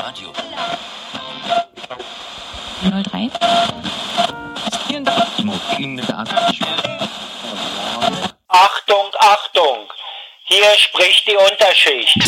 Radio. 0.00 0.32
03. 2.82 3.30
Achtung, 8.48 9.06
Achtung! 9.18 9.92
Hier 10.44 10.64
spricht 10.78 11.26
die 11.26 11.36
Unterschicht. 11.36 12.18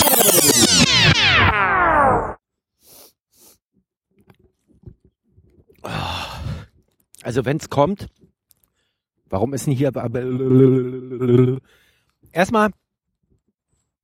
Also 7.22 7.44
wenn 7.46 7.56
es 7.56 7.70
kommt, 7.70 8.08
warum 9.30 9.54
ist 9.54 9.66
denn 9.66 9.72
hier... 9.72 9.92
Erstmal, 12.32 12.70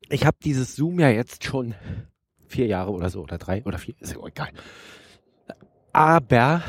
ich 0.09 0.25
habe 0.25 0.39
dieses 0.43 0.75
Zoom 0.75 1.01
ja 1.01 1.11
jetzt 1.11 1.45
schon 1.45 1.75
vier 2.49 2.67
Jahre 2.67 2.91
oder 2.91 3.11
so, 3.11 3.23
oder 3.23 3.39
drei 3.39 3.63
oder 3.65 3.79
vier, 3.79 3.95
ist 4.01 4.15
ja 4.15 4.27
egal. 4.27 4.51
Aber 5.93 6.63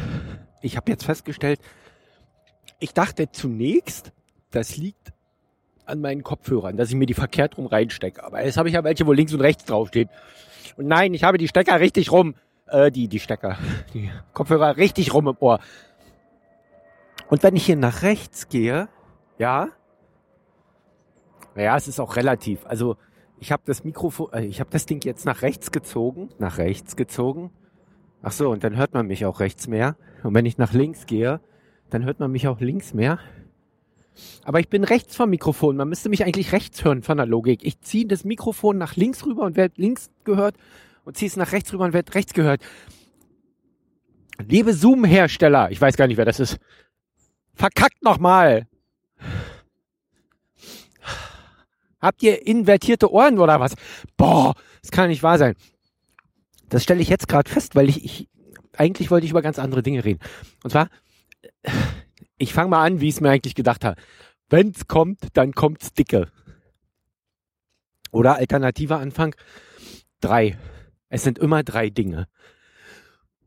ich 0.61 0.77
habe 0.77 0.91
jetzt 0.91 1.05
festgestellt, 1.05 1.59
ich 2.79 2.93
dachte 2.93 3.31
zunächst, 3.31 4.11
das 4.51 4.77
liegt 4.77 5.13
an 5.85 6.01
meinen 6.01 6.23
Kopfhörern, 6.23 6.77
dass 6.77 6.89
ich 6.89 6.95
mir 6.95 7.05
die 7.05 7.13
verkehrt 7.13 7.57
rum 7.57 7.65
reinstecke. 7.65 8.23
Aber 8.23 8.43
jetzt 8.43 8.57
habe 8.57 8.69
ich 8.69 8.75
ja 8.75 8.83
welche, 8.83 9.05
wo 9.07 9.13
links 9.13 9.33
und 9.33 9.41
rechts 9.41 9.65
draufstehen. 9.65 10.09
Und 10.77 10.87
nein, 10.87 11.13
ich 11.13 11.23
habe 11.23 11.37
die 11.37 11.47
Stecker 11.47 11.79
richtig 11.79 12.11
rum, 12.11 12.35
äh, 12.67 12.91
die, 12.91 13.07
die 13.07 13.19
Stecker, 13.19 13.57
die 13.93 14.09
Kopfhörer 14.33 14.77
richtig 14.77 15.13
rum 15.13 15.27
im 15.27 15.37
Ohr. 15.39 15.59
Und 17.29 17.43
wenn 17.43 17.55
ich 17.55 17.65
hier 17.65 17.75
nach 17.75 18.01
rechts 18.01 18.49
gehe, 18.49 18.87
ja, 19.37 19.69
naja, 21.55 21.75
es 21.75 21.87
ist 21.87 21.99
auch 21.99 22.15
relativ. 22.15 22.65
Also 22.65 22.97
ich 23.39 23.51
habe 23.51 23.63
das 23.65 23.83
Mikrofon, 23.83 24.31
äh, 24.33 24.45
ich 24.45 24.59
habe 24.59 24.69
das 24.69 24.85
Ding 24.85 25.03
jetzt 25.03 25.25
nach 25.25 25.41
rechts 25.41 25.71
gezogen, 25.71 26.29
nach 26.39 26.57
rechts 26.57 26.95
gezogen. 26.95 27.51
Ach 28.21 28.31
so, 28.31 28.49
und 28.49 28.63
dann 28.63 28.75
hört 28.75 28.93
man 28.93 29.07
mich 29.07 29.25
auch 29.25 29.39
rechts 29.39 29.67
mehr. 29.67 29.95
Und 30.23 30.33
wenn 30.33 30.45
ich 30.45 30.57
nach 30.57 30.73
links 30.73 31.05
gehe, 31.05 31.39
dann 31.89 32.03
hört 32.03 32.19
man 32.19 32.31
mich 32.31 32.47
auch 32.47 32.59
links 32.59 32.93
mehr. 32.93 33.19
Aber 34.43 34.59
ich 34.59 34.67
bin 34.67 34.83
rechts 34.83 35.15
vom 35.15 35.29
Mikrofon. 35.29 35.77
Man 35.77 35.87
müsste 35.87 36.09
mich 36.09 36.25
eigentlich 36.25 36.51
rechts 36.51 36.83
hören 36.83 37.01
von 37.01 37.17
der 37.17 37.25
Logik. 37.25 37.63
Ich 37.63 37.79
ziehe 37.79 38.05
das 38.05 38.25
Mikrofon 38.25 38.77
nach 38.77 38.97
links 38.97 39.25
rüber 39.25 39.43
und 39.43 39.55
werde 39.55 39.75
links 39.77 40.09
gehört 40.25 40.55
und 41.05 41.15
ziehe 41.15 41.29
es 41.29 41.37
nach 41.37 41.53
rechts 41.53 41.71
rüber 41.71 41.85
und 41.85 41.93
werde 41.93 42.13
rechts 42.13 42.33
gehört. 42.33 42.61
Liebe 44.45 44.73
Zoom-Hersteller, 44.73 45.71
ich 45.71 45.79
weiß 45.79 45.95
gar 45.95 46.07
nicht, 46.07 46.17
wer 46.17 46.25
das 46.25 46.39
ist. 46.39 46.59
Verkackt 47.53 48.03
nochmal. 48.03 48.67
Habt 52.01 52.23
ihr 52.23 52.45
invertierte 52.47 53.11
Ohren 53.11 53.39
oder 53.39 53.59
was? 53.59 53.75
Boah, 54.17 54.53
das 54.81 54.91
kann 54.91 55.09
nicht 55.09 55.23
wahr 55.23 55.37
sein. 55.37 55.55
Das 56.69 56.83
stelle 56.83 57.01
ich 57.01 57.09
jetzt 57.09 57.27
gerade 57.27 57.49
fest, 57.49 57.75
weil 57.75 57.89
ich, 57.89 58.03
ich 58.03 58.29
eigentlich 58.73 59.11
wollte 59.11 59.25
ich 59.25 59.31
über 59.31 59.41
ganz 59.41 59.59
andere 59.59 59.83
Dinge 59.83 60.05
reden. 60.05 60.19
Und 60.63 60.69
zwar, 60.69 60.89
ich 62.37 62.53
fange 62.53 62.69
mal 62.69 62.85
an, 62.85 63.01
wie 63.01 63.09
ich 63.09 63.15
es 63.15 63.21
mir 63.21 63.29
eigentlich 63.29 63.55
gedacht 63.55 63.83
habe. 63.83 63.99
Wenn's 64.49 64.87
kommt, 64.87 65.19
dann 65.33 65.53
kommt's 65.53 65.93
dicke. 65.93 66.31
Oder 68.11 68.35
alternativer 68.35 68.99
Anfang, 68.99 69.35
drei. 70.21 70.57
Es 71.09 71.23
sind 71.23 71.37
immer 71.37 71.63
drei 71.63 71.89
Dinge. 71.89 72.27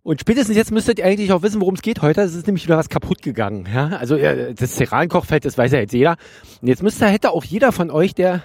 Und 0.04 0.20
spätestens 0.20 0.56
jetzt 0.56 0.72
müsstet 0.72 0.98
ihr 0.98 1.06
eigentlich 1.06 1.32
auch 1.32 1.42
wissen, 1.42 1.60
worum 1.60 1.74
es 1.74 1.82
geht 1.82 2.02
heute. 2.02 2.22
Es 2.22 2.34
ist 2.34 2.46
nämlich 2.46 2.64
wieder 2.64 2.76
was 2.76 2.88
kaputt 2.88 3.22
gegangen. 3.22 3.68
Ja? 3.72 3.88
Also 3.98 4.16
das 4.16 4.74
Cerankochfeld, 4.74 5.44
das 5.44 5.56
weiß 5.56 5.70
ja 5.72 5.78
jetzt 5.78 5.92
jeder. 5.92 6.16
Und 6.60 6.68
jetzt 6.68 6.82
müsste, 6.82 7.06
hätte 7.06 7.30
auch 7.30 7.44
jeder 7.44 7.70
von 7.70 7.90
euch, 7.90 8.14
der 8.14 8.42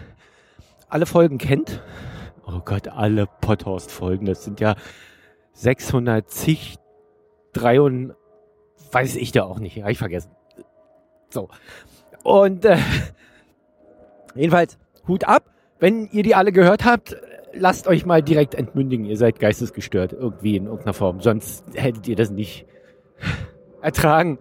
alle 0.87 1.07
Folgen 1.07 1.39
kennt, 1.39 1.81
oh 2.45 2.59
Gott, 2.63 2.87
alle 2.87 3.27
Potthorst-Folgen, 3.41 4.27
das 4.27 4.43
sind 4.43 4.59
ja 4.59 4.75
610, 5.53 6.77
3 7.53 7.81
und 7.81 8.13
weiß 8.91 9.15
ich 9.15 9.31
da 9.31 9.43
auch 9.43 9.59
nicht, 9.59 9.81
habe 9.81 9.91
ich 9.91 9.97
vergessen. 9.97 10.31
So. 11.29 11.49
Und 12.23 12.65
äh, 12.65 12.77
jedenfalls, 14.35 14.77
Hut 15.07 15.23
ab, 15.23 15.49
wenn 15.79 16.07
ihr 16.11 16.21
die 16.21 16.35
alle 16.35 16.51
gehört 16.51 16.85
habt, 16.85 17.17
lasst 17.53 17.87
euch 17.87 18.05
mal 18.05 18.21
direkt 18.21 18.55
entmündigen. 18.55 19.05
Ihr 19.05 19.17
seid 19.17 19.39
geistesgestört 19.39 20.13
irgendwie 20.13 20.55
in 20.55 20.65
irgendeiner 20.65 20.93
Form. 20.93 21.21
Sonst 21.21 21.65
hättet 21.73 22.07
ihr 22.07 22.15
das 22.15 22.29
nicht 22.29 22.65
ertragen. 23.81 24.39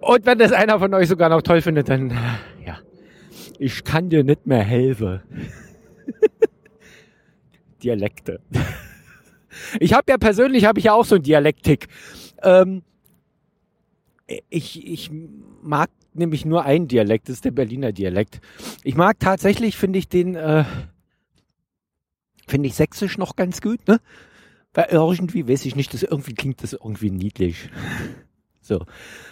Und 0.00 0.26
wenn 0.26 0.38
das 0.38 0.52
einer 0.52 0.78
von 0.78 0.94
euch 0.94 1.08
sogar 1.08 1.28
noch 1.28 1.42
toll 1.42 1.60
findet, 1.60 1.88
dann 1.88 2.10
ja, 2.64 2.78
ich 3.58 3.84
kann 3.84 4.08
dir 4.08 4.24
nicht 4.24 4.46
mehr 4.46 4.62
helfen. 4.62 5.20
Dialekte. 7.82 8.40
Ich 9.80 9.92
habe 9.92 10.04
ja 10.08 10.18
persönlich 10.18 10.66
habe 10.66 10.78
ich 10.78 10.84
ja 10.84 10.92
auch 10.92 11.04
so 11.04 11.16
einen 11.16 11.24
Dialektik. 11.24 11.88
Ähm, 12.42 12.82
ich, 14.48 14.86
ich 14.86 15.10
mag 15.62 15.90
nämlich 16.14 16.44
nur 16.44 16.64
einen 16.64 16.86
Dialekt, 16.86 17.28
das 17.28 17.36
ist 17.36 17.44
der 17.44 17.50
Berliner 17.50 17.92
Dialekt. 17.92 18.40
Ich 18.84 18.94
mag 18.94 19.18
tatsächlich, 19.18 19.76
finde 19.76 19.98
ich 19.98 20.08
den 20.08 20.34
äh, 20.36 20.64
finde 22.48 22.68
ich 22.68 22.74
Sächsisch 22.74 23.18
noch 23.18 23.36
ganz 23.36 23.60
gut, 23.60 23.86
ne? 23.86 24.00
Weil 24.74 24.88
irgendwie 24.90 25.48
weiß 25.48 25.64
ich 25.64 25.76
nicht, 25.76 25.94
das 25.94 26.02
irgendwie 26.02 26.34
klingt 26.34 26.62
das 26.62 26.72
irgendwie 26.72 27.10
niedlich. 27.10 27.70
So, 28.60 28.84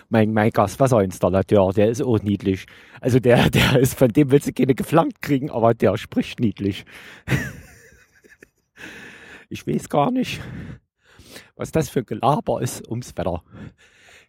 mein, 0.09 0.33
mein 0.33 0.51
Gaswasserinstallateur, 0.51 1.75
der 1.75 1.91
ist 1.91 2.01
auch 2.01 2.23
niedlich. 2.23 2.65
Also 3.03 3.21
der, 3.21 3.51
der 3.51 3.79
ist, 3.79 3.93
von 3.93 4.09
dem 4.09 4.31
willst 4.31 4.47
du 4.47 4.53
keine 4.55 4.75
geflankt 4.75 5.21
kriegen, 5.21 5.51
aber 5.51 5.75
der 5.75 5.99
spricht 5.99 6.41
niedlich. 6.41 6.85
Ich 9.49 9.65
weiß 9.65 9.89
gar 9.89 10.11
nicht, 10.11 10.41
was 11.55 11.71
das 11.71 11.89
für 11.89 12.03
Gelaber 12.03 12.61
ist 12.61 12.89
ums 12.89 13.17
Wetter. 13.17 13.45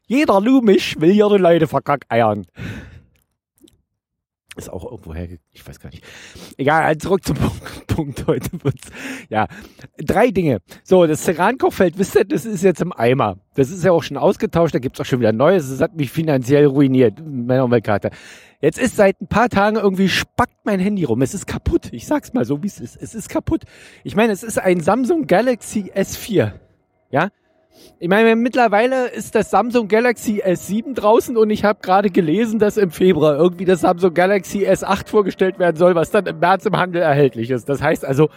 Jeder 0.06 0.40
Lumisch 0.40 1.00
will 1.00 1.12
ihre 1.12 1.40
Leute 1.40 1.68
verkackeiern. 1.68 2.46
Ist 4.58 4.72
auch 4.72 4.84
irgendwo 4.84 5.14
her, 5.14 5.28
ich 5.52 5.68
weiß 5.68 5.80
gar 5.80 5.92
nicht. 5.92 6.04
Egal, 6.58 6.84
also 6.84 7.10
zurück 7.10 7.24
zum 7.24 7.38
Punkt, 7.38 7.88
Punkt 7.88 8.28
heute 8.28 8.50
wird's. 8.64 8.90
Ja, 9.30 9.48
drei 9.98 10.32
Dinge. 10.32 10.62
So, 10.84 11.06
das 11.06 11.24
Cerankochfeld, 11.24 12.00
wisst 12.00 12.16
ihr, 12.16 12.26
das 12.26 12.46
ist 12.46 12.64
jetzt 12.64 12.82
im 12.82 12.92
Eimer. 12.92 13.38
Das 13.54 13.70
ist 13.70 13.84
ja 13.84 13.92
auch 13.92 14.02
schon 14.02 14.18
ausgetauscht, 14.18 14.74
da 14.74 14.80
gibt's 14.80 15.00
auch 15.00 15.06
schon 15.06 15.20
wieder 15.20 15.32
Neues. 15.32 15.70
Das 15.70 15.80
hat 15.80 15.96
mich 15.96 16.12
finanziell 16.12 16.66
ruiniert, 16.66 17.22
meine 17.24 17.64
Umweltkarte. 17.64 18.10
Jetzt 18.60 18.80
ist 18.80 18.96
seit 18.96 19.22
ein 19.22 19.28
paar 19.28 19.50
Tagen 19.50 19.78
irgendwie 19.78 20.10
spackt 20.10 20.66
mein 20.66 20.80
Handy 20.80 21.04
rum. 21.04 21.22
Es 21.22 21.36
ist 21.36 21.46
kaputt. 21.46 21.90
Ich 21.92 22.08
sag's 22.08 22.34
mal 22.34 22.44
so, 22.44 22.64
wie 22.64 22.68
es 22.68 22.80
ist. 22.80 22.98
Es 23.00 23.14
ist 23.14 23.30
kaputt. 23.30 23.64
Ich 24.04 24.16
meine, 24.16 24.34
es 24.34 24.42
ist 24.42 24.58
ein 24.58 24.80
Samsung 24.80 25.28
Galaxy 25.28 25.92
S4. 25.96 26.54
Ja, 27.12 27.30
ich 28.00 28.10
meine, 28.10 28.36
mittlerweile 28.36 29.08
ist 29.08 29.34
das 29.34 29.50
Samsung 29.50 29.88
Galaxy 29.88 30.44
S7 30.44 30.94
draußen 30.94 31.36
und 31.36 31.50
ich 31.50 31.64
habe 31.64 31.80
gerade 31.82 32.10
gelesen, 32.10 32.60
dass 32.60 32.78
im 32.78 32.92
Februar 32.92 33.36
irgendwie 33.38 33.66
das 33.66 33.82
Samsung 33.82 34.14
Galaxy 34.14 34.68
S8 34.68 35.08
vorgestellt 35.08 35.58
werden 35.58 35.78
soll, 35.78 35.96
was 35.96 36.12
dann 36.12 36.26
im 36.28 36.40
März 36.40 36.66
im 36.66 36.78
Handel 36.78 37.02
erhältlich 37.02 37.50
ist. 37.50 37.68
Das 37.70 37.82
heißt 37.82 38.06
also, 38.06 38.30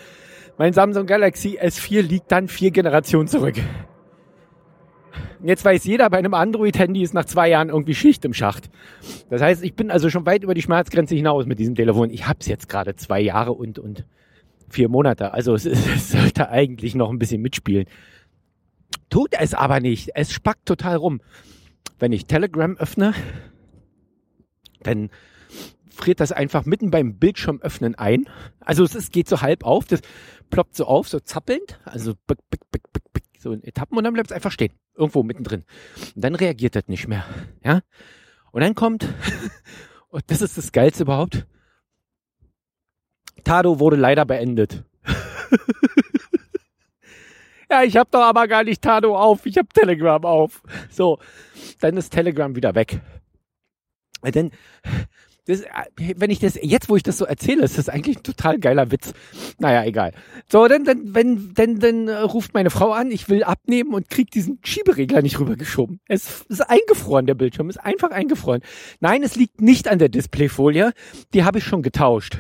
mein 0.56 0.72
Samsung 0.72 1.06
Galaxy 1.06 1.58
S4 1.60 2.02
liegt 2.02 2.32
dann 2.32 2.48
vier 2.48 2.70
Generationen 2.70 3.28
zurück. 3.28 3.56
Jetzt 5.42 5.64
weiß 5.64 5.84
jeder, 5.84 6.10
bei 6.10 6.18
einem 6.18 6.34
Android-Handy 6.34 7.02
ist 7.02 7.14
nach 7.14 7.24
zwei 7.24 7.48
Jahren 7.48 7.70
irgendwie 7.70 7.94
Schicht 7.94 8.24
im 8.24 8.34
Schacht. 8.34 8.70
Das 9.30 9.40
heißt, 9.40 9.64
ich 9.64 9.74
bin 9.74 9.90
also 9.90 10.10
schon 10.10 10.26
weit 10.26 10.42
über 10.42 10.54
die 10.54 10.62
Schmerzgrenze 10.62 11.14
hinaus 11.14 11.46
mit 11.46 11.58
diesem 11.58 11.74
Telefon. 11.74 12.10
Ich 12.10 12.26
habe 12.26 12.38
es 12.40 12.46
jetzt 12.46 12.68
gerade 12.68 12.94
zwei 12.96 13.20
Jahre 13.20 13.52
und, 13.52 13.78
und 13.78 14.04
vier 14.68 14.88
Monate. 14.88 15.32
Also 15.32 15.54
es, 15.54 15.64
es 15.66 16.10
sollte 16.10 16.50
eigentlich 16.50 16.94
noch 16.94 17.10
ein 17.10 17.18
bisschen 17.18 17.40
mitspielen. 17.40 17.86
Tut 19.10 19.34
es 19.38 19.54
aber 19.54 19.80
nicht. 19.80 20.10
Es 20.14 20.32
spackt 20.32 20.66
total 20.66 20.96
rum. 20.96 21.20
Wenn 21.98 22.12
ich 22.12 22.26
Telegram 22.26 22.76
öffne, 22.76 23.12
dann 24.82 25.10
friert 25.90 26.20
das 26.20 26.32
einfach 26.32 26.64
mitten 26.64 26.90
beim 26.90 27.18
Bildschirm 27.18 27.60
öffnen 27.60 27.94
ein. 27.94 28.28
Also 28.60 28.84
es 28.84 29.10
geht 29.10 29.28
so 29.28 29.42
halb 29.42 29.64
auf, 29.64 29.84
das 29.84 30.00
ploppt 30.48 30.74
so 30.74 30.86
auf, 30.86 31.08
so 31.08 31.20
zappelnd, 31.20 31.78
also 31.84 32.14
bick, 32.26 32.38
bick, 32.48 32.70
bick, 32.70 32.92
bick, 32.92 33.12
bick, 33.12 33.24
so 33.38 33.52
in 33.52 33.62
Etappen 33.62 33.98
und 33.98 34.04
dann 34.04 34.14
bleibt 34.14 34.30
es 34.30 34.34
einfach 34.34 34.52
stehen, 34.52 34.72
irgendwo 34.94 35.22
mittendrin. 35.22 35.64
Und 36.14 36.24
dann 36.24 36.34
reagiert 36.34 36.74
das 36.74 36.88
nicht 36.88 37.06
mehr, 37.06 37.24
ja. 37.62 37.82
Und 38.50 38.62
dann 38.62 38.74
kommt, 38.74 39.06
und 40.08 40.24
das 40.28 40.40
ist 40.40 40.56
das 40.56 40.72
Geilste 40.72 41.02
überhaupt, 41.02 41.46
Tado 43.44 43.78
wurde 43.78 43.96
leider 43.96 44.24
beendet. 44.24 44.84
Ja, 47.70 47.84
ich 47.84 47.96
habe 47.96 48.10
doch 48.10 48.22
aber 48.22 48.48
gar 48.48 48.64
nicht 48.64 48.82
Tado 48.82 49.16
auf, 49.16 49.46
ich 49.46 49.56
habe 49.56 49.68
Telegram 49.68 50.24
auf. 50.24 50.62
So, 50.90 51.18
dann 51.80 51.96
ist 51.96 52.10
Telegram 52.10 52.54
wieder 52.56 52.74
weg. 52.74 53.00
Denn 54.24 54.50
das, 55.46 55.64
wenn 55.96 56.30
ich 56.30 56.38
das 56.38 56.58
jetzt, 56.60 56.88
wo 56.88 56.96
ich 56.96 57.02
das 57.02 57.18
so 57.18 57.24
erzähle, 57.24 57.64
ist 57.64 57.78
das 57.78 57.88
eigentlich 57.88 58.18
ein 58.18 58.22
total 58.22 58.58
geiler 58.58 58.90
Witz. 58.90 59.12
Naja, 59.58 59.84
egal. 59.84 60.12
So, 60.48 60.66
dann, 60.68 60.84
dann, 60.84 61.14
wenn, 61.14 61.54
dann, 61.54 61.80
dann 61.80 62.08
ruft 62.08 62.54
meine 62.54 62.70
Frau 62.70 62.92
an, 62.92 63.10
ich 63.10 63.28
will 63.28 63.42
abnehmen 63.44 63.94
und 63.94 64.10
krieg 64.10 64.30
diesen 64.30 64.58
Schieberegler 64.62 65.22
nicht 65.22 65.38
rübergeschoben. 65.38 66.00
Es 66.06 66.42
ist 66.48 66.60
eingefroren, 66.60 67.26
der 67.26 67.34
Bildschirm 67.34 67.70
ist 67.70 67.78
einfach 67.78 68.10
eingefroren. 68.10 68.62
Nein, 69.00 69.22
es 69.22 69.36
liegt 69.36 69.60
nicht 69.60 69.88
an 69.88 69.98
der 69.98 70.08
Displayfolie, 70.08 70.92
die 71.34 71.44
habe 71.44 71.58
ich 71.58 71.64
schon 71.64 71.82
getauscht. 71.82 72.36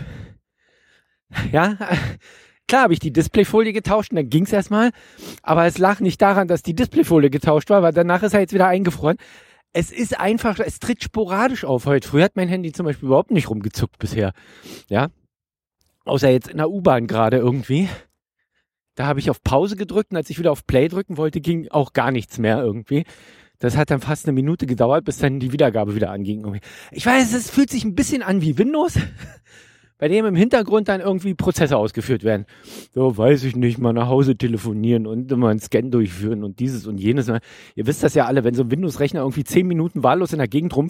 Ja, 1.52 1.78
klar 2.70 2.84
habe 2.84 2.92
ich 2.92 3.00
die 3.00 3.12
Displayfolie 3.12 3.72
getauscht 3.72 4.12
und 4.12 4.16
dann 4.16 4.30
ging's 4.30 4.52
erstmal. 4.52 4.92
Aber 5.42 5.66
es 5.66 5.76
lag 5.78 5.98
nicht 6.00 6.22
daran, 6.22 6.46
dass 6.46 6.62
die 6.62 6.74
Displayfolie 6.74 7.28
getauscht 7.28 7.68
war, 7.68 7.82
weil 7.82 7.92
danach 7.92 8.22
ist 8.22 8.32
er 8.32 8.40
jetzt 8.40 8.54
wieder 8.54 8.68
eingefroren. 8.68 9.16
Es 9.72 9.90
ist 9.90 10.18
einfach, 10.18 10.58
es 10.60 10.78
tritt 10.78 11.02
sporadisch 11.02 11.64
auf 11.64 11.86
heute. 11.86 12.08
Früher 12.08 12.24
hat 12.24 12.36
mein 12.36 12.48
Handy 12.48 12.70
zum 12.72 12.86
Beispiel 12.86 13.08
überhaupt 13.08 13.32
nicht 13.32 13.50
rumgezuckt 13.50 13.98
bisher. 13.98 14.32
Ja. 14.88 15.08
Außer 16.04 16.30
jetzt 16.30 16.48
in 16.48 16.58
der 16.58 16.70
U-Bahn 16.70 17.08
gerade 17.08 17.38
irgendwie. 17.38 17.88
Da 18.94 19.06
habe 19.06 19.18
ich 19.18 19.30
auf 19.30 19.42
Pause 19.42 19.74
gedrückt 19.74 20.12
und 20.12 20.16
als 20.16 20.30
ich 20.30 20.38
wieder 20.38 20.52
auf 20.52 20.64
Play 20.64 20.86
drücken 20.86 21.16
wollte, 21.16 21.40
ging 21.40 21.68
auch 21.70 21.92
gar 21.92 22.12
nichts 22.12 22.38
mehr 22.38 22.62
irgendwie. 22.62 23.04
Das 23.58 23.76
hat 23.76 23.90
dann 23.90 24.00
fast 24.00 24.26
eine 24.26 24.32
Minute 24.32 24.66
gedauert, 24.66 25.04
bis 25.04 25.18
dann 25.18 25.40
die 25.40 25.52
Wiedergabe 25.52 25.96
wieder 25.96 26.10
anging. 26.10 26.60
Ich 26.92 27.04
weiß, 27.04 27.34
es 27.34 27.50
fühlt 27.50 27.70
sich 27.70 27.84
ein 27.84 27.94
bisschen 27.96 28.22
an 28.22 28.42
wie 28.42 28.58
Windows, 28.58 28.98
bei 30.00 30.08
dem 30.08 30.24
im 30.24 30.34
Hintergrund 30.34 30.88
dann 30.88 31.02
irgendwie 31.02 31.34
Prozesse 31.34 31.76
ausgeführt 31.76 32.24
werden. 32.24 32.46
So, 32.94 33.16
weiß 33.16 33.44
ich 33.44 33.54
nicht, 33.54 33.78
mal 33.78 33.92
nach 33.92 34.08
Hause 34.08 34.34
telefonieren 34.34 35.06
und 35.06 35.30
immer 35.30 35.50
einen 35.50 35.60
Scan 35.60 35.90
durchführen 35.90 36.42
und 36.42 36.58
dieses 36.58 36.86
und 36.86 36.98
jenes. 36.98 37.28
Ihr 37.28 37.86
wisst 37.86 38.02
das 38.02 38.14
ja 38.14 38.24
alle, 38.24 38.42
wenn 38.42 38.54
so 38.54 38.62
ein 38.62 38.70
Windows-Rechner 38.70 39.20
irgendwie 39.20 39.44
zehn 39.44 39.68
Minuten 39.68 40.02
wahllos 40.02 40.32
in 40.32 40.38
der 40.38 40.48
Gegend 40.48 40.74
rum, 40.74 40.88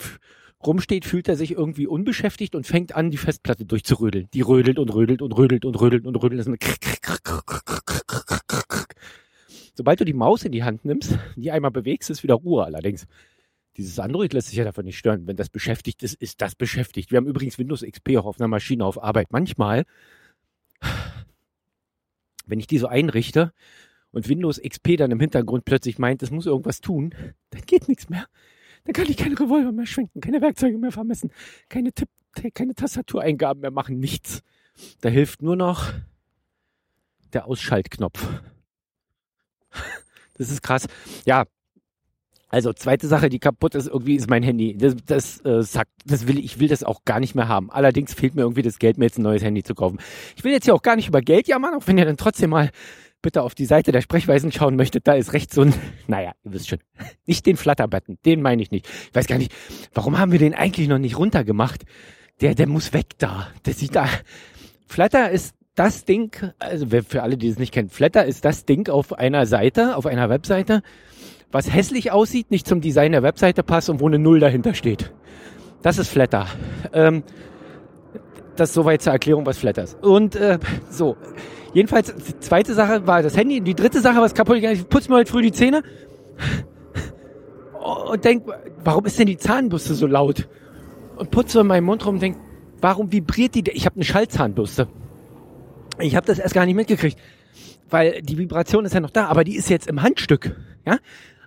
rumsteht, 0.64 1.04
fühlt 1.04 1.28
er 1.28 1.34
sich 1.34 1.52
irgendwie 1.52 1.88
unbeschäftigt 1.88 2.54
und 2.54 2.68
fängt 2.68 2.94
an, 2.94 3.10
die 3.10 3.16
Festplatte 3.16 3.64
durchzurödeln. 3.64 4.28
Die 4.32 4.42
rödelt 4.42 4.78
und 4.78 4.94
rödelt 4.94 5.22
und 5.22 5.32
rödelt 5.36 5.64
und 5.64 5.74
rödelt 5.80 6.06
und 6.06 6.14
rödelt. 6.14 6.46
Sobald 9.74 10.00
du 10.00 10.04
die 10.04 10.12
Maus 10.12 10.44
in 10.44 10.52
die 10.52 10.62
Hand 10.62 10.84
nimmst, 10.84 11.18
die 11.34 11.50
einmal 11.50 11.72
bewegst, 11.72 12.10
ist 12.10 12.22
wieder 12.22 12.34
Ruhe 12.34 12.64
allerdings. 12.64 13.08
Dieses 13.76 13.98
Android 13.98 14.32
lässt 14.32 14.48
sich 14.48 14.56
ja 14.56 14.64
davon 14.64 14.84
nicht 14.84 14.98
stören. 14.98 15.26
Wenn 15.26 15.36
das 15.36 15.48
beschäftigt 15.48 16.02
ist, 16.02 16.14
ist 16.14 16.40
das 16.40 16.54
beschäftigt. 16.54 17.10
Wir 17.10 17.18
haben 17.18 17.26
übrigens 17.26 17.58
Windows 17.58 17.82
XP 17.82 18.16
auch 18.16 18.26
auf 18.26 18.40
einer 18.40 18.48
Maschine 18.48 18.84
auf 18.84 19.02
Arbeit. 19.02 19.28
Manchmal, 19.30 19.84
wenn 22.46 22.58
ich 22.58 22.66
die 22.66 22.78
so 22.78 22.88
einrichte 22.88 23.52
und 24.10 24.28
Windows 24.28 24.60
XP 24.60 24.96
dann 24.96 25.12
im 25.12 25.20
Hintergrund 25.20 25.64
plötzlich 25.64 25.98
meint, 25.98 26.22
es 26.22 26.30
muss 26.30 26.46
irgendwas 26.46 26.80
tun, 26.80 27.14
dann 27.50 27.62
geht 27.62 27.88
nichts 27.88 28.08
mehr. 28.08 28.26
Dann 28.84 28.92
kann 28.92 29.06
ich 29.08 29.16
keine 29.16 29.38
Revolver 29.38 29.72
mehr 29.72 29.86
schwenken, 29.86 30.20
keine 30.20 30.40
Werkzeuge 30.40 30.78
mehr 30.78 30.92
vermessen, 30.92 31.30
keine, 31.68 31.92
Tipp, 31.92 32.08
keine 32.54 32.74
Tastatureingaben 32.74 33.60
mehr 33.60 33.70
machen, 33.70 34.00
nichts. 34.00 34.42
Da 35.00 35.08
hilft 35.10 35.42
nur 35.42 35.56
noch 35.56 35.92
der 37.32 37.46
Ausschaltknopf. 37.46 38.26
Das 40.34 40.50
ist 40.50 40.62
krass. 40.62 40.86
Ja. 41.26 41.44
Also 42.50 42.72
zweite 42.72 43.06
Sache, 43.06 43.28
die 43.28 43.38
kaputt 43.38 43.74
ist, 43.74 43.86
irgendwie 43.86 44.16
ist 44.16 44.28
mein 44.28 44.42
Handy. 44.42 44.76
Das, 44.76 44.96
das 45.06 45.44
äh, 45.44 45.62
sagt, 45.62 45.90
das 46.04 46.26
will 46.26 46.38
ich 46.38 46.58
will 46.58 46.68
das 46.68 46.82
auch 46.84 47.04
gar 47.04 47.20
nicht 47.20 47.34
mehr 47.34 47.48
haben. 47.48 47.70
Allerdings 47.70 48.12
fehlt 48.12 48.34
mir 48.34 48.42
irgendwie 48.42 48.62
das 48.62 48.78
Geld, 48.78 48.98
mir 48.98 49.06
jetzt 49.06 49.18
ein 49.18 49.22
neues 49.22 49.42
Handy 49.42 49.62
zu 49.62 49.74
kaufen. 49.74 49.98
Ich 50.36 50.44
will 50.44 50.52
jetzt 50.52 50.64
hier 50.64 50.74
auch 50.74 50.82
gar 50.82 50.96
nicht 50.96 51.08
über 51.08 51.22
Geld 51.22 51.48
jammern, 51.48 51.74
auch 51.74 51.86
wenn 51.86 51.96
ihr 51.96 52.04
dann 52.04 52.16
trotzdem 52.16 52.50
mal 52.50 52.70
bitte 53.22 53.42
auf 53.42 53.54
die 53.54 53.66
Seite 53.66 53.92
der 53.92 54.00
Sprechweisen 54.00 54.50
schauen 54.50 54.76
möchtet, 54.76 55.06
da 55.06 55.12
ist 55.12 55.32
rechts 55.32 55.54
so 55.54 55.62
ein, 55.62 55.74
naja, 56.06 56.32
ihr 56.44 56.52
wisst 56.52 56.68
schon, 56.68 56.80
nicht 57.26 57.46
den 57.46 57.56
Flutter-Button, 57.56 58.18
den 58.24 58.42
meine 58.42 58.62
ich 58.62 58.70
nicht. 58.70 58.88
Ich 58.88 59.14
weiß 59.14 59.26
gar 59.26 59.38
nicht, 59.38 59.52
warum 59.94 60.18
haben 60.18 60.32
wir 60.32 60.38
den 60.38 60.54
eigentlich 60.54 60.88
noch 60.88 60.98
nicht 60.98 61.18
runtergemacht? 61.18 61.84
Der, 62.40 62.54
der 62.54 62.66
muss 62.66 62.92
weg 62.92 63.18
da. 63.18 63.48
Der 63.66 63.74
sieht 63.74 63.94
da, 63.94 64.08
Flutter 64.86 65.30
ist 65.30 65.54
das 65.74 66.04
Ding, 66.04 66.52
also 66.58 66.86
für 66.88 67.22
alle, 67.22 67.36
die 67.36 67.48
es 67.48 67.58
nicht 67.58 67.72
kennen, 67.72 67.88
Flatter 67.88 68.26
ist 68.26 68.44
das 68.44 68.64
Ding 68.64 68.88
auf 68.88 69.12
einer 69.12 69.46
Seite, 69.46 69.96
auf 69.96 70.04
einer 70.04 70.28
Webseite, 70.28 70.82
was 71.52 71.72
hässlich 71.72 72.12
aussieht, 72.12 72.50
nicht 72.50 72.66
zum 72.66 72.80
Design 72.80 73.12
der 73.12 73.22
Webseite 73.22 73.62
passt 73.62 73.90
und 73.90 74.00
wo 74.00 74.06
eine 74.06 74.18
Null 74.18 74.40
dahinter 74.40 74.74
steht. 74.74 75.12
Das 75.82 75.98
ist 75.98 76.08
Flatter. 76.08 76.46
Ähm, 76.92 77.22
das 78.56 78.74
soweit 78.74 79.02
zur 79.02 79.12
Erklärung, 79.12 79.46
was 79.46 79.58
Flatter 79.58 79.84
ist. 79.84 80.02
Und 80.02 80.36
äh, 80.36 80.58
so, 80.90 81.16
jedenfalls, 81.72 82.14
die 82.14 82.38
zweite 82.40 82.74
Sache 82.74 83.06
war 83.06 83.22
das 83.22 83.36
Handy. 83.36 83.60
Die 83.60 83.74
dritte 83.74 84.00
Sache, 84.00 84.20
was 84.20 84.34
kaputt 84.34 84.56
gegangen 84.56 84.74
ist, 84.74 84.82
ich 84.82 84.88
putze 84.88 85.10
mir 85.10 85.16
heute 85.16 85.30
früh 85.30 85.42
die 85.42 85.52
Zähne 85.52 85.82
und 88.10 88.24
denk, 88.24 88.44
warum 88.84 89.06
ist 89.06 89.18
denn 89.18 89.26
die 89.26 89.38
Zahnbürste 89.38 89.94
so 89.94 90.06
laut? 90.06 90.48
Und 91.16 91.30
putze 91.30 91.60
in 91.60 91.66
meinem 91.66 91.84
Mund 91.84 92.04
rum 92.06 92.14
und 92.14 92.22
denk, 92.22 92.36
warum 92.80 93.12
vibriert 93.12 93.54
die? 93.54 93.64
Ich 93.72 93.86
habe 93.86 93.96
eine 93.96 94.04
Schallzahnbürste. 94.04 94.88
Ich 95.98 96.16
habe 96.16 96.26
das 96.26 96.38
erst 96.38 96.54
gar 96.54 96.64
nicht 96.66 96.76
mitgekriegt, 96.76 97.18
weil 97.90 98.22
die 98.22 98.38
Vibration 98.38 98.84
ist 98.84 98.94
ja 98.94 99.00
noch 99.00 99.10
da, 99.10 99.26
aber 99.26 99.44
die 99.44 99.56
ist 99.56 99.68
jetzt 99.68 99.86
im 99.86 100.02
Handstück. 100.02 100.56
Ja, 100.86 100.98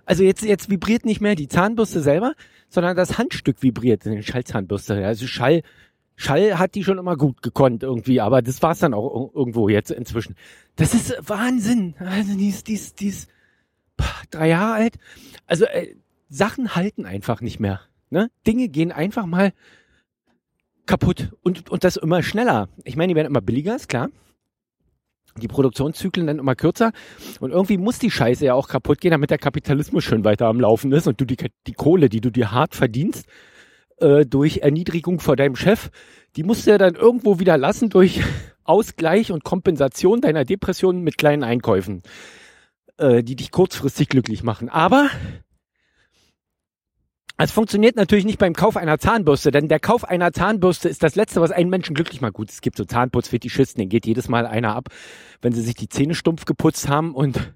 also 0.06 0.22
jetzt 0.22 0.42
jetzt 0.42 0.70
vibriert 0.70 1.04
nicht 1.04 1.20
mehr 1.20 1.34
die 1.34 1.48
Zahnbürste 1.48 2.00
selber, 2.00 2.34
sondern 2.68 2.96
das 2.96 3.18
Handstück 3.18 3.62
vibriert 3.62 4.04
in 4.06 4.12
den 4.12 4.22
Schallzahnbürste. 4.22 5.04
Also 5.04 5.26
Schall 5.26 5.62
Schall 6.16 6.58
hat 6.58 6.74
die 6.74 6.84
schon 6.84 6.98
immer 6.98 7.16
gut 7.16 7.42
gekonnt 7.42 7.82
irgendwie, 7.82 8.20
aber 8.20 8.40
das 8.40 8.62
war's 8.62 8.78
dann 8.78 8.94
auch 8.94 9.34
irgendwo 9.34 9.68
jetzt 9.68 9.90
inzwischen. 9.90 10.36
Das 10.76 10.94
ist 10.94 11.16
Wahnsinn. 11.28 11.94
Also 11.98 12.36
die 12.36 12.48
ist, 12.48 12.68
die 12.68 12.74
ist, 12.74 13.00
die 13.00 13.08
ist 13.08 13.28
drei 14.30 14.48
Jahre 14.48 14.74
alt. 14.74 14.94
Also 15.46 15.64
äh, 15.64 15.94
Sachen 16.28 16.76
halten 16.76 17.04
einfach 17.04 17.40
nicht 17.40 17.58
mehr. 17.58 17.80
Ne? 18.10 18.30
Dinge 18.46 18.68
gehen 18.68 18.92
einfach 18.92 19.26
mal 19.26 19.52
kaputt 20.86 21.32
und, 21.42 21.68
und 21.70 21.82
das 21.82 21.96
immer 21.96 22.22
schneller. 22.22 22.68
Ich 22.84 22.96
meine, 22.96 23.12
die 23.12 23.16
werden 23.16 23.28
immer 23.28 23.40
billiger, 23.40 23.74
ist 23.74 23.88
klar 23.88 24.10
die 25.40 25.48
Produktionszyklen 25.48 26.26
dann 26.26 26.38
immer 26.38 26.54
kürzer 26.54 26.92
und 27.40 27.50
irgendwie 27.50 27.78
muss 27.78 27.98
die 27.98 28.10
Scheiße 28.10 28.44
ja 28.44 28.54
auch 28.54 28.68
kaputt 28.68 29.00
gehen, 29.00 29.10
damit 29.10 29.30
der 29.30 29.38
Kapitalismus 29.38 30.04
schön 30.04 30.24
weiter 30.24 30.46
am 30.46 30.60
Laufen 30.60 30.92
ist 30.92 31.06
und 31.06 31.20
du 31.20 31.24
die, 31.24 31.36
die 31.66 31.72
Kohle, 31.72 32.08
die 32.08 32.20
du 32.20 32.30
dir 32.30 32.52
hart 32.52 32.74
verdienst, 32.74 33.26
äh, 33.98 34.26
durch 34.26 34.58
Erniedrigung 34.58 35.20
vor 35.20 35.36
deinem 35.36 35.56
Chef, 35.56 35.90
die 36.36 36.42
musst 36.42 36.66
du 36.66 36.70
ja 36.70 36.78
dann 36.78 36.94
irgendwo 36.94 37.38
wieder 37.38 37.58
lassen 37.58 37.90
durch 37.90 38.20
Ausgleich 38.64 39.30
und 39.30 39.44
Kompensation 39.44 40.20
deiner 40.20 40.44
Depression 40.44 41.02
mit 41.02 41.18
kleinen 41.18 41.44
Einkäufen, 41.44 42.02
äh, 42.96 43.22
die 43.22 43.36
dich 43.36 43.50
kurzfristig 43.50 44.08
glücklich 44.08 44.42
machen. 44.42 44.68
Aber 44.68 45.10
es 47.36 47.50
funktioniert 47.50 47.96
natürlich 47.96 48.24
nicht 48.24 48.38
beim 48.38 48.52
Kauf 48.52 48.76
einer 48.76 48.98
Zahnbürste, 48.98 49.50
denn 49.50 49.68
der 49.68 49.80
Kauf 49.80 50.04
einer 50.04 50.32
Zahnbürste 50.32 50.88
ist 50.88 51.02
das 51.02 51.16
Letzte, 51.16 51.40
was 51.40 51.50
einen 51.50 51.70
Menschen 51.70 51.94
glücklich 51.94 52.20
macht. 52.20 52.34
Gut, 52.34 52.50
es 52.50 52.60
gibt 52.60 52.76
so 52.76 52.84
Zahnputzfetischisten, 52.84 53.80
denen 53.80 53.88
geht 53.88 54.06
jedes 54.06 54.28
Mal 54.28 54.46
einer 54.46 54.74
ab, 54.74 54.88
wenn 55.42 55.52
sie 55.52 55.62
sich 55.62 55.74
die 55.74 55.88
Zähne 55.88 56.14
stumpf 56.14 56.44
geputzt 56.44 56.88
haben 56.88 57.14
und 57.14 57.54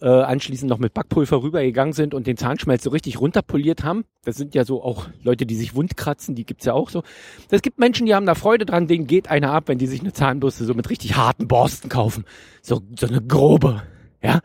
äh, 0.00 0.08
anschließend 0.08 0.68
noch 0.68 0.78
mit 0.78 0.92
Backpulver 0.92 1.42
rübergegangen 1.42 1.92
sind 1.92 2.14
und 2.14 2.26
den 2.26 2.36
Zahnschmelz 2.36 2.82
so 2.82 2.90
richtig 2.90 3.20
runterpoliert 3.20 3.84
haben. 3.84 4.04
Das 4.24 4.36
sind 4.36 4.54
ja 4.54 4.64
so 4.64 4.82
auch 4.82 5.08
Leute, 5.22 5.46
die 5.46 5.54
sich 5.54 5.74
wundkratzen, 5.74 6.34
die 6.34 6.44
gibt's 6.44 6.66
ja 6.66 6.72
auch 6.72 6.90
so. 6.90 7.02
Es 7.50 7.62
gibt 7.62 7.78
Menschen, 7.78 8.06
die 8.06 8.14
haben 8.14 8.26
da 8.26 8.34
Freude 8.34 8.66
dran, 8.66 8.88
denen 8.88 9.06
geht 9.06 9.28
einer 9.28 9.52
ab, 9.52 9.68
wenn 9.68 9.78
die 9.78 9.86
sich 9.86 10.00
eine 10.00 10.12
Zahnbürste 10.12 10.64
so 10.64 10.74
mit 10.74 10.90
richtig 10.90 11.16
harten 11.16 11.48
Borsten 11.48 11.88
kaufen. 11.88 12.24
So, 12.60 12.82
so 12.98 13.06
eine 13.06 13.22
grobe, 13.22 13.82
ja. 14.20 14.40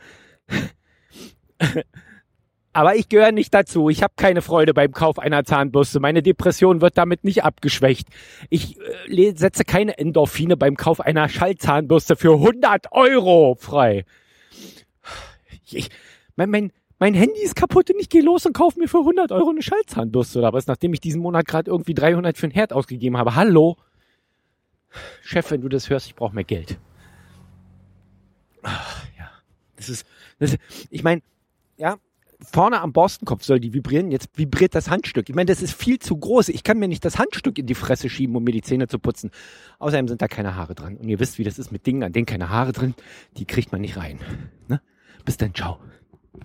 Aber 2.73 2.95
ich 2.95 3.09
gehöre 3.09 3.33
nicht 3.33 3.53
dazu. 3.53 3.89
Ich 3.89 4.01
habe 4.01 4.13
keine 4.15 4.41
Freude 4.41 4.73
beim 4.73 4.93
Kauf 4.93 5.19
einer 5.19 5.43
Zahnbürste. 5.43 5.99
Meine 5.99 6.23
Depression 6.23 6.79
wird 6.79 6.97
damit 6.97 7.23
nicht 7.23 7.43
abgeschwächt. 7.43 8.07
Ich 8.49 8.77
äh, 9.09 9.33
setze 9.35 9.65
keine 9.65 9.97
Endorphine 9.97 10.55
beim 10.55 10.77
Kauf 10.77 11.01
einer 11.01 11.27
Schallzahnbürste 11.27 12.15
für 12.15 12.33
100 12.33 12.91
Euro 12.93 13.55
frei. 13.59 14.05
Ich, 15.69 15.89
mein, 16.37 16.49
mein, 16.49 16.71
mein 16.97 17.13
Handy 17.13 17.41
ist 17.41 17.55
kaputt 17.55 17.89
und 17.89 17.99
ich 17.99 18.09
gehe 18.09 18.21
los 18.21 18.45
und 18.45 18.53
kaufe 18.53 18.79
mir 18.79 18.87
für 18.87 18.99
100 18.99 19.31
Euro 19.33 19.49
eine 19.49 19.61
Schallzahnbürste 19.61 20.39
oder 20.39 20.53
was, 20.53 20.67
nachdem 20.67 20.93
ich 20.93 21.01
diesen 21.01 21.21
Monat 21.21 21.47
gerade 21.47 21.69
irgendwie 21.69 21.93
300 21.93 22.37
für 22.37 22.47
ein 22.47 22.51
Herd 22.51 22.71
ausgegeben 22.71 23.17
habe. 23.17 23.35
Hallo? 23.35 23.77
Chef, 25.21 25.51
wenn 25.51 25.61
du 25.61 25.69
das 25.69 25.89
hörst, 25.89 26.07
ich 26.07 26.15
brauche 26.15 26.35
mehr 26.35 26.43
Geld. 26.43 26.77
Ach, 28.61 29.05
ja, 29.17 29.29
das 29.75 29.89
ist, 29.89 30.05
das 30.39 30.53
ist 30.53 30.59
ich 30.89 31.03
meine, 31.03 31.21
ja, 31.77 31.97
vorne 32.43 32.81
am 32.81 32.93
Borstenkopf 32.93 33.43
soll 33.43 33.59
die 33.59 33.73
vibrieren, 33.73 34.11
jetzt 34.11 34.29
vibriert 34.35 34.75
das 34.75 34.89
Handstück. 34.89 35.29
Ich 35.29 35.35
meine, 35.35 35.47
das 35.47 35.61
ist 35.61 35.73
viel 35.73 35.99
zu 35.99 36.17
groß. 36.17 36.49
Ich 36.49 36.63
kann 36.63 36.77
mir 36.79 36.87
nicht 36.87 37.05
das 37.05 37.17
Handstück 37.17 37.57
in 37.57 37.67
die 37.67 37.75
Fresse 37.75 38.09
schieben, 38.09 38.35
um 38.35 38.43
mir 38.43 38.51
die 38.51 38.61
Zähne 38.61 38.87
zu 38.87 38.99
putzen. 38.99 39.31
Außerdem 39.79 40.07
sind 40.07 40.21
da 40.21 40.27
keine 40.27 40.55
Haare 40.55 40.75
dran. 40.75 40.97
Und 40.97 41.07
ihr 41.07 41.19
wisst, 41.19 41.37
wie 41.37 41.43
das 41.43 41.59
ist 41.59 41.71
mit 41.71 41.85
Dingen, 41.85 42.03
an 42.03 42.13
denen 42.13 42.25
keine 42.25 42.49
Haare 42.49 42.71
drin, 42.71 42.95
die 43.37 43.45
kriegt 43.45 43.71
man 43.71 43.81
nicht 43.81 43.97
rein. 43.97 44.19
Ne? 44.67 44.81
Bis 45.25 45.37
dann, 45.37 45.53
ciao. 45.53 45.79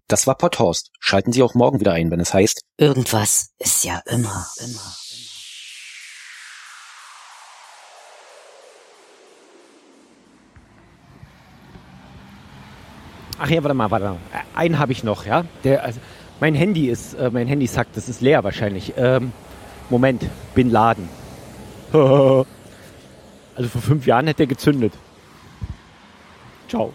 Das 0.09 0.27
war 0.27 0.37
Potthorst. 0.37 0.91
Schalten 0.99 1.33
Sie 1.33 1.43
auch 1.43 1.55
morgen 1.55 1.81
wieder 1.81 1.93
ein, 1.93 2.11
wenn 2.11 2.21
es 2.21 2.35
heißt. 2.35 2.63
Irgendwas 2.77 3.51
ist 3.59 3.85
ja 3.85 4.01
immer, 4.07 4.47
immer. 4.59 4.97
Ach 13.39 13.51
ja, 13.51 13.63
warte 13.63 13.75
mal, 13.75 13.91
warte 13.91 14.07
mal. 14.07 14.17
Einen 14.55 14.79
habe 14.79 14.93
ich 14.93 15.05
noch, 15.05 15.27
ja. 15.27 15.45
Der, 15.65 15.85
also, 15.85 16.01
mein 16.41 16.55
Handy 16.55 16.89
ist, 16.89 17.15
äh, 17.15 17.31
mein 17.31 17.47
Handy 17.47 17.67
sagt, 17.67 17.97
das 17.97 18.09
ist 18.09 18.21
leer 18.21 18.45
wahrscheinlich. 18.45 18.95
Ähm, 18.97 19.33
Moment, 19.91 20.25
Bin 20.55 20.71
Laden. 20.71 21.09
also 21.93 22.47
vor 23.69 23.83
fünf 23.83 24.07
Jahren 24.07 24.27
hätte 24.27 24.45
er 24.45 24.47
gezündet. 24.47 24.93
Ciao. 26.69 26.93